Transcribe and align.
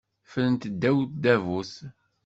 Ffrent 0.25 0.61
ddaw 0.73 0.97
tdabut. 1.11 1.73